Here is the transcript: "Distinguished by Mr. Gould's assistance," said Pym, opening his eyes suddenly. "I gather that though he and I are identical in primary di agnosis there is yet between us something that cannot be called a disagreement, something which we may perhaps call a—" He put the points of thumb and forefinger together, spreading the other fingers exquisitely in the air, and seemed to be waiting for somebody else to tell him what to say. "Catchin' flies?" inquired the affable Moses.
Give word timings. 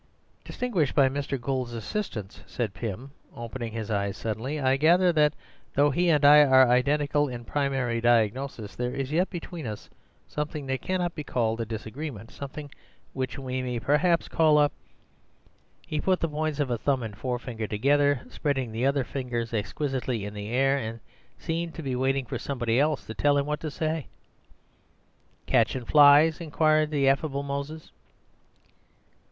"Distinguished 0.43 0.95
by 0.95 1.09
Mr. 1.09 1.39
Gould's 1.39 1.73
assistance," 1.75 2.41
said 2.47 2.73
Pym, 2.73 3.11
opening 3.35 3.71
his 3.73 3.91
eyes 3.91 4.17
suddenly. 4.17 4.59
"I 4.59 4.75
gather 4.75 5.13
that 5.13 5.35
though 5.75 5.91
he 5.91 6.09
and 6.09 6.25
I 6.25 6.39
are 6.43 6.67
identical 6.67 7.29
in 7.29 7.45
primary 7.45 8.01
di 8.01 8.09
agnosis 8.29 8.75
there 8.75 8.95
is 8.95 9.11
yet 9.11 9.29
between 9.29 9.67
us 9.67 9.91
something 10.27 10.65
that 10.65 10.81
cannot 10.81 11.13
be 11.13 11.23
called 11.23 11.61
a 11.61 11.67
disagreement, 11.67 12.31
something 12.31 12.71
which 13.13 13.37
we 13.37 13.61
may 13.61 13.79
perhaps 13.79 14.27
call 14.27 14.57
a—" 14.59 14.71
He 15.85 16.01
put 16.01 16.19
the 16.19 16.27
points 16.29 16.59
of 16.59 16.69
thumb 16.81 17.03
and 17.03 17.15
forefinger 17.15 17.67
together, 17.67 18.21
spreading 18.27 18.71
the 18.71 18.87
other 18.87 19.03
fingers 19.03 19.53
exquisitely 19.53 20.25
in 20.25 20.33
the 20.33 20.47
air, 20.49 20.77
and 20.79 20.99
seemed 21.37 21.75
to 21.75 21.83
be 21.83 21.95
waiting 21.95 22.25
for 22.25 22.39
somebody 22.39 22.79
else 22.79 23.05
to 23.05 23.13
tell 23.13 23.37
him 23.37 23.45
what 23.45 23.59
to 23.59 23.69
say. 23.69 24.07
"Catchin' 25.45 25.85
flies?" 25.85 26.41
inquired 26.41 26.89
the 26.89 27.07
affable 27.07 27.43
Moses. 27.43 27.91